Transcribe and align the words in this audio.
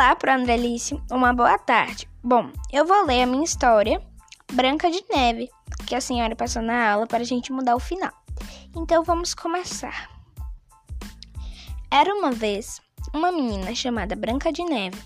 Olá, 0.00 0.16
pro 0.16 0.32
Andrelice, 0.32 0.98
uma 1.10 1.30
boa 1.30 1.58
tarde. 1.58 2.08
Bom, 2.24 2.50
eu 2.72 2.86
vou 2.86 3.04
ler 3.04 3.24
a 3.24 3.26
minha 3.26 3.44
história, 3.44 4.00
Branca 4.50 4.90
de 4.90 5.04
Neve, 5.14 5.50
que 5.86 5.94
a 5.94 6.00
senhora 6.00 6.34
passou 6.34 6.62
na 6.62 6.90
aula 6.90 7.06
para 7.06 7.18
a 7.18 7.24
gente 7.24 7.52
mudar 7.52 7.76
o 7.76 7.78
final. 7.78 8.10
Então 8.74 9.04
vamos 9.04 9.34
começar. 9.34 10.08
Era 11.90 12.14
uma 12.14 12.32
vez 12.32 12.80
uma 13.12 13.30
menina 13.30 13.74
chamada 13.74 14.16
Branca 14.16 14.50
de 14.50 14.64
Neve, 14.64 14.98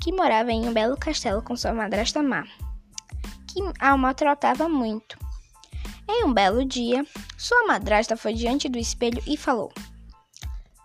que 0.00 0.10
morava 0.10 0.50
em 0.50 0.66
um 0.66 0.72
belo 0.72 0.96
castelo 0.96 1.42
com 1.42 1.54
sua 1.54 1.74
madrasta 1.74 2.22
má, 2.22 2.44
que 3.46 3.60
a 3.78 3.94
maltratava 3.94 4.70
muito. 4.70 5.18
Em 6.08 6.24
um 6.24 6.32
belo 6.32 6.64
dia, 6.64 7.04
sua 7.36 7.66
madrasta 7.66 8.16
foi 8.16 8.32
diante 8.32 8.70
do 8.70 8.78
espelho 8.78 9.22
e 9.26 9.36
falou: 9.36 9.70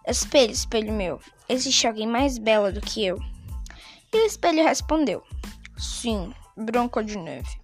Espelho, 0.06 0.52
espelho 0.52 0.92
meu, 0.92 1.22
existe 1.48 1.88
alguém 1.88 2.06
mais 2.06 2.38
bela 2.38 2.70
do 2.70 2.82
que 2.82 3.06
eu? 3.06 3.18
E 4.16 4.22
o 4.22 4.26
espelho 4.26 4.64
respondeu: 4.64 5.22
Sim, 5.78 6.34
Branca 6.56 7.04
de 7.04 7.18
Neve. 7.18 7.60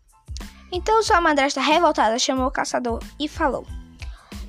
Então 0.69 1.01
sua 1.01 1.21
madrasta 1.21 1.61
revoltada 1.61 2.19
chamou 2.19 2.47
o 2.47 2.51
caçador 2.51 3.01
e 3.17 3.29
falou: 3.29 3.65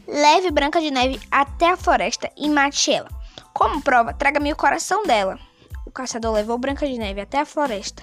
Leve 0.09 0.51
Branca 0.51 0.80
de 0.80 0.91
Neve 0.91 1.20
até 1.30 1.70
a 1.70 1.77
floresta 1.77 2.28
e 2.37 2.48
mate 2.48 2.92
ela. 2.92 3.09
Como 3.55 3.80
prova, 3.80 4.12
traga-me 4.12 4.52
o 4.52 4.56
coração 4.56 5.05
dela. 5.05 5.38
O 5.87 5.92
caçador 5.92 6.33
levou 6.33 6.59
Branca 6.59 6.88
de 6.88 6.98
Neve 6.98 7.20
até 7.20 7.38
a 7.38 7.47
floresta. 7.47 8.03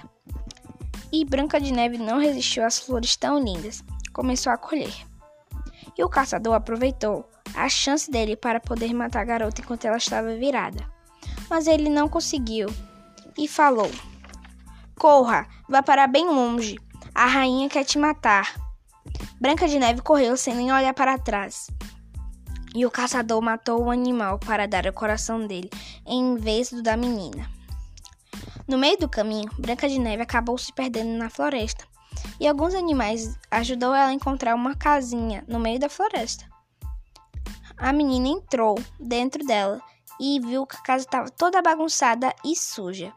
E 1.12 1.22
Branca 1.22 1.60
de 1.60 1.70
Neve 1.70 1.98
não 1.98 2.18
resistiu 2.18 2.64
às 2.64 2.78
flores 2.78 3.16
tão 3.16 3.38
lindas. 3.38 3.84
Começou 4.14 4.50
a 4.50 4.56
colher. 4.56 4.94
E 5.98 6.02
o 6.02 6.08
caçador 6.08 6.54
aproveitou 6.54 7.28
a 7.54 7.68
chance 7.68 8.10
dele 8.10 8.34
para 8.34 8.60
poder 8.60 8.94
matar 8.94 9.20
a 9.20 9.24
garota 9.24 9.60
enquanto 9.60 9.84
ela 9.84 9.98
estava 9.98 10.34
virada. 10.36 10.90
Mas 11.50 11.66
ele 11.66 11.90
não 11.90 12.08
conseguiu 12.08 12.66
e 13.36 13.48
falou: 13.48 13.90
Corra, 14.98 15.46
vá 15.68 15.82
para 15.82 16.06
bem 16.06 16.26
longe. 16.26 16.78
A 17.14 17.26
rainha 17.26 17.68
quer 17.68 17.84
te 17.84 17.98
matar. 17.98 18.54
Branca 19.40 19.66
de 19.66 19.78
Neve 19.78 20.02
correu 20.02 20.36
sem 20.36 20.54
nem 20.54 20.72
olhar 20.72 20.94
para 20.94 21.18
trás. 21.18 21.68
E 22.74 22.86
o 22.86 22.90
caçador 22.90 23.40
matou 23.42 23.82
o 23.82 23.90
animal 23.90 24.38
para 24.38 24.66
dar 24.66 24.86
o 24.86 24.92
coração 24.92 25.46
dele, 25.46 25.70
em 26.06 26.36
vez 26.36 26.70
do 26.70 26.82
da 26.82 26.96
menina. 26.96 27.50
No 28.68 28.78
meio 28.78 28.96
do 28.98 29.08
caminho, 29.08 29.50
Branca 29.58 29.88
de 29.88 29.98
Neve 29.98 30.22
acabou 30.22 30.56
se 30.56 30.72
perdendo 30.72 31.18
na 31.18 31.28
floresta, 31.28 31.84
e 32.38 32.46
alguns 32.46 32.74
animais 32.74 33.36
ajudou 33.50 33.94
ela 33.94 34.10
a 34.10 34.12
encontrar 34.12 34.54
uma 34.54 34.76
casinha 34.76 35.42
no 35.48 35.58
meio 35.58 35.80
da 35.80 35.88
floresta. 35.88 36.44
A 37.76 37.92
menina 37.92 38.28
entrou 38.28 38.78
dentro 39.00 39.44
dela 39.44 39.80
e 40.20 40.38
viu 40.38 40.66
que 40.66 40.76
a 40.76 40.82
casa 40.82 41.04
estava 41.04 41.30
toda 41.30 41.62
bagunçada 41.62 42.34
e 42.44 42.54
suja. 42.54 43.12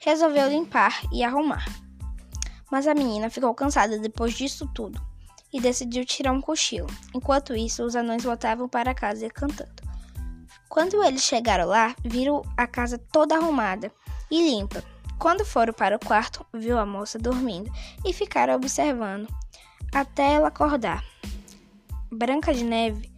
Resolveu 0.00 0.48
limpar 0.48 1.00
e 1.12 1.22
arrumar. 1.22 1.64
Mas 2.70 2.86
a 2.88 2.94
menina 2.94 3.30
ficou 3.30 3.54
cansada 3.54 3.98
depois 3.98 4.34
disso 4.34 4.68
tudo 4.74 5.00
e 5.52 5.60
decidiu 5.60 6.04
tirar 6.04 6.32
um 6.32 6.40
cochilo. 6.40 6.88
Enquanto 7.14 7.54
isso, 7.54 7.84
os 7.84 7.94
anões 7.94 8.24
voltavam 8.24 8.68
para 8.68 8.94
casa 8.94 9.28
cantando. 9.30 9.88
Quando 10.68 11.02
eles 11.02 11.22
chegaram 11.22 11.66
lá, 11.66 11.94
viram 12.04 12.42
a 12.56 12.66
casa 12.66 12.98
toda 12.98 13.36
arrumada 13.36 13.90
e 14.30 14.50
limpa. 14.50 14.84
Quando 15.18 15.44
foram 15.44 15.72
para 15.72 15.96
o 15.96 15.98
quarto, 15.98 16.44
viu 16.52 16.78
a 16.78 16.84
moça 16.84 17.18
dormindo 17.18 17.70
e 18.04 18.12
ficaram 18.12 18.54
observando 18.54 19.26
até 19.92 20.34
ela 20.34 20.48
acordar. 20.48 21.02
Branca 22.10 22.52
de 22.52 22.64
Neve 22.64 23.10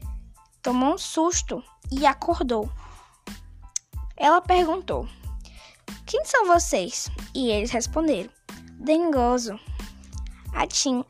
tomou 0.63 0.95
um 0.95 0.99
susto 0.99 1.63
e 1.91 2.07
acordou. 2.07 2.71
Ela 4.21 4.43
perguntou: 4.43 5.09
Quem 6.05 6.23
são 6.27 6.47
vocês? 6.47 7.11
E 7.35 7.49
eles 7.49 7.71
responderam: 7.71 8.31
Dengoso, 8.75 9.59
Atim, 10.53 11.03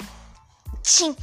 Tim, 0.81 1.17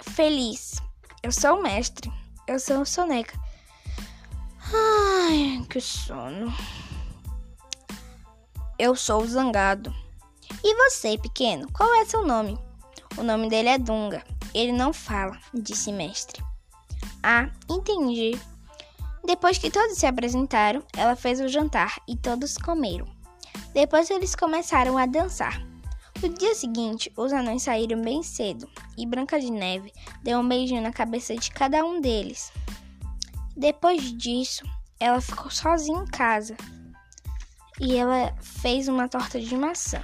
Feliz. 0.00 0.80
Eu 1.22 1.30
sou 1.30 1.58
o 1.58 1.62
mestre. 1.62 2.10
Eu 2.48 2.58
sou 2.58 2.80
o 2.80 2.86
Soneca. 2.86 3.38
Ai, 4.72 5.62
que 5.68 5.78
sono. 5.78 6.50
Eu 8.78 8.96
sou 8.96 9.22
o 9.22 9.26
Zangado. 9.26 9.94
E 10.64 10.74
você, 10.74 11.18
pequeno, 11.18 11.70
qual 11.70 11.92
é 11.96 12.04
seu 12.06 12.24
nome? 12.24 12.58
O 13.18 13.22
nome 13.22 13.50
dele 13.50 13.68
é 13.68 13.78
Dunga. 13.78 14.24
Ele 14.54 14.72
não 14.72 14.92
fala, 14.92 15.38
disse 15.52 15.92
mestre. 15.92 16.42
Ah, 17.22 17.50
entendi. 17.68 18.40
Depois 19.26 19.58
que 19.58 19.72
todos 19.72 19.98
se 19.98 20.06
apresentaram, 20.06 20.84
ela 20.96 21.16
fez 21.16 21.40
o 21.40 21.48
jantar 21.48 22.00
e 22.06 22.16
todos 22.16 22.56
comeram. 22.56 23.08
Depois 23.74 24.08
eles 24.08 24.36
começaram 24.36 24.96
a 24.96 25.04
dançar. 25.04 25.60
No 26.22 26.28
dia 26.28 26.54
seguinte, 26.54 27.12
os 27.16 27.32
anões 27.32 27.64
saíram 27.64 28.00
bem 28.00 28.22
cedo 28.22 28.68
e 28.96 29.04
Branca 29.04 29.40
de 29.40 29.50
Neve 29.50 29.92
deu 30.22 30.38
um 30.38 30.48
beijinho 30.48 30.80
na 30.80 30.92
cabeça 30.92 31.34
de 31.34 31.50
cada 31.50 31.84
um 31.84 32.00
deles. 32.00 32.52
Depois 33.56 34.16
disso, 34.16 34.64
ela 35.00 35.20
ficou 35.20 35.50
sozinha 35.50 36.02
em 36.02 36.06
casa 36.06 36.56
e 37.80 37.96
ela 37.96 38.32
fez 38.40 38.86
uma 38.86 39.08
torta 39.08 39.40
de 39.40 39.56
maçã. 39.56 40.00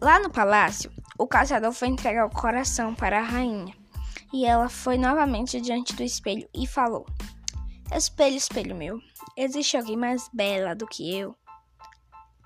Lá 0.00 0.18
no 0.18 0.30
palácio, 0.30 0.90
o 1.18 1.26
caçador 1.26 1.72
foi 1.72 1.88
entregar 1.88 2.24
o 2.24 2.30
coração 2.30 2.94
para 2.94 3.18
a 3.18 3.22
rainha. 3.22 3.81
E 4.32 4.44
ela 4.46 4.68
foi 4.68 4.96
novamente 4.96 5.60
diante 5.60 5.94
do 5.94 6.02
espelho 6.02 6.48
e 6.54 6.66
falou: 6.66 7.06
Espelho, 7.94 8.36
espelho 8.36 8.74
meu, 8.74 9.00
existe 9.36 9.76
alguém 9.76 9.96
mais 9.96 10.28
bela 10.32 10.74
do 10.74 10.86
que 10.86 11.14
eu? 11.14 11.36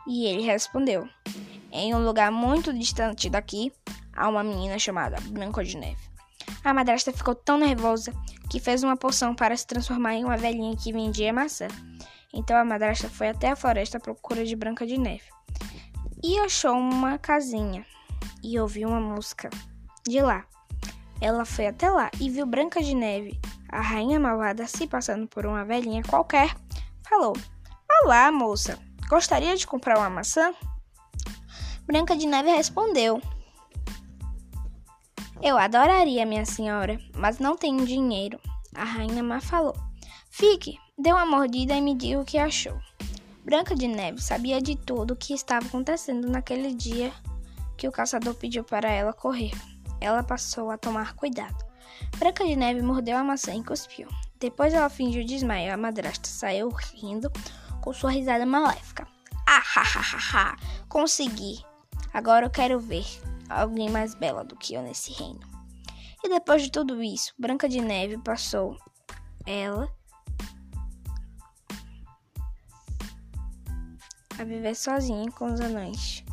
E 0.07 0.27
ele 0.27 0.43
respondeu: 0.43 1.09
Em 1.71 1.95
um 1.95 2.05
lugar 2.05 2.31
muito 2.31 2.73
distante 2.73 3.31
daqui, 3.31 3.73
há 4.15 4.29
uma 4.29 4.43
menina 4.43 4.79
chamada 4.79 5.21
Branca 5.29 5.65
de 5.65 5.77
Neve. 5.77 6.11
A 6.65 6.75
madrasta 6.75 7.13
ficou 7.13 7.35
tão 7.35 7.59
nervosa 7.59 8.13
que 8.51 8.59
fez 8.59 8.83
uma 8.83 8.97
poção 8.97 9.35
para 9.35 9.57
se 9.57 9.67
transformar 9.67 10.15
em 10.15 10.25
uma 10.25 10.37
velhinha 10.37 10.77
que 10.77 10.93
vendia 10.93 11.33
maçã. 11.33 11.69
Então 12.33 12.57
a 12.57 12.65
madrasta 12.65 13.09
foi 13.09 13.29
até 13.29 13.51
a 13.51 13.57
floresta 13.57 13.99
à 13.99 14.01
procura 14.01 14.45
de 14.45 14.57
Branca 14.57 14.85
de 14.87 14.99
Neve 14.99 15.37
e 16.23 16.39
achou 16.41 16.73
uma 16.73 17.19
casinha 17.19 17.87
e 18.43 18.59
ouviu 18.59 18.89
uma 18.89 19.01
música 19.01 19.49
de 20.07 20.21
lá. 20.21 20.45
Ela 21.21 21.45
foi 21.45 21.67
até 21.67 21.91
lá 21.91 22.11
e 22.21 22.29
viu 22.29 22.47
Branca 22.47 22.83
de 22.83 22.95
Neve, 22.95 23.41
a 23.69 23.81
rainha 23.81 24.21
malvada, 24.21 24.67
se 24.67 24.87
passando 24.87 25.27
por 25.27 25.47
uma 25.47 25.65
velhinha 25.65 26.03
qualquer. 26.03 26.55
Falou: 27.09 27.33
Olá, 28.03 28.31
moça, 28.31 28.79
gostaria 29.09 29.57
de 29.57 29.67
comprar 29.67 29.99
uma 29.99 30.11
maçã? 30.11 30.53
Branca 31.87 32.17
de 32.17 32.27
Neve 32.27 32.51
respondeu: 32.51 33.21
Eu 35.43 35.57
adoraria, 35.57 36.27
minha 36.27 36.45
senhora, 36.45 36.99
mas 37.15 37.39
não 37.39 37.57
tenho 37.57 37.87
dinheiro. 37.87 38.39
A 38.75 38.85
rainha 38.85 39.23
má 39.23 39.41
falou: 39.41 39.75
Fique, 40.31 40.79
dê 40.99 41.13
uma 41.13 41.25
mordida 41.25 41.75
e 41.75 41.81
me 41.81 41.95
diga 41.95 42.21
o 42.21 42.25
que 42.25 42.39
achou. 42.39 42.79
Branca 43.45 43.75
de 43.75 43.87
Neve 43.87 44.21
sabia 44.21 44.61
de 44.61 44.77
tudo 44.77 45.15
o 45.15 45.17
que 45.17 45.33
estava 45.33 45.65
acontecendo 45.65 46.29
naquele 46.29 46.75
dia 46.75 47.13
que 47.77 47.87
o 47.87 47.93
caçador 47.93 48.35
pediu 48.35 48.65
para 48.65 48.91
ela 48.91 49.13
correr. 49.13 49.53
Ela 50.01 50.23
passou 50.23 50.71
a 50.71 50.79
tomar 50.79 51.15
cuidado. 51.15 51.65
Branca 52.19 52.45
de 52.45 52.57
Neve 52.57 52.83
mordeu 52.83 53.17
a 53.17 53.25
maçã 53.25 53.55
e 53.55 53.65
cuspiu. 53.65 54.09
Depois 54.39 54.75
ela 54.75 54.89
fingiu 54.89 55.25
desmaio. 55.25 55.73
A 55.73 55.77
madrasta 55.77 56.29
saiu 56.29 56.69
rindo 56.69 57.31
com 57.81 57.93
sua 57.93 58.11
risada 58.11 58.45
maléfica. 58.45 59.07
Ah, 59.47 59.63
ha, 59.77 59.83
ha, 59.83 60.01
ha, 60.01 60.51
ha. 60.51 60.57
Consegui. 60.89 61.65
Agora 62.13 62.47
eu 62.47 62.51
quero 62.51 62.81
ver 62.81 63.07
alguém 63.49 63.89
mais 63.89 64.15
bela 64.15 64.45
do 64.45 64.57
que 64.57 64.75
eu 64.75 64.83
nesse 64.83 65.13
reino. 65.13 65.41
E 66.25 66.29
depois 66.29 66.63
de 66.63 66.71
tudo 66.71 67.03
isso, 67.03 67.33
Branca 67.39 67.69
de 67.69 67.81
Neve 67.81 68.19
passou 68.19 68.77
ela 69.47 69.89
a 74.39 74.45
viver 74.45 74.75
sozinha 74.75 75.31
com 75.31 75.53
os 75.53 75.61
anões 75.61 76.25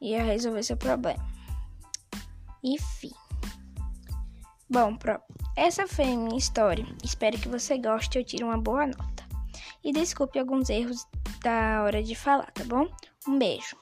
e 0.00 0.14
a 0.14 0.22
resolver 0.22 0.62
seu 0.62 0.76
problema. 0.76 1.35
Enfim. 2.66 3.12
Bom, 4.68 4.96
pro... 4.96 5.20
essa 5.56 5.86
foi 5.86 6.06
a 6.06 6.16
minha 6.16 6.36
história. 6.36 6.84
Espero 7.04 7.38
que 7.38 7.48
você 7.48 7.78
goste 7.78 8.18
e 8.18 8.20
eu 8.20 8.24
tire 8.24 8.42
uma 8.42 8.58
boa 8.58 8.86
nota. 8.88 9.24
E 9.84 9.92
desculpe 9.92 10.36
alguns 10.36 10.68
erros 10.68 11.06
da 11.42 11.84
hora 11.84 12.02
de 12.02 12.16
falar, 12.16 12.50
tá 12.50 12.64
bom? 12.64 12.88
Um 13.28 13.38
beijo. 13.38 13.76